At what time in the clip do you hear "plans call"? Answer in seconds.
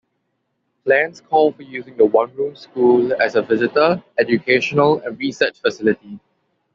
0.83-1.51